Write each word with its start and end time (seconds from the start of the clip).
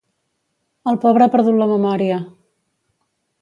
El 0.91 0.97
pobre 1.03 1.27
ha 1.27 1.33
perdut 1.35 1.59
la 1.59 1.67
memòria! 1.73 2.19